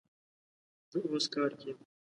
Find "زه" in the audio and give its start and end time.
0.91-0.97